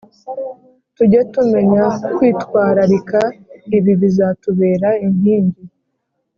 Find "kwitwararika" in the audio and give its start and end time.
2.15-3.21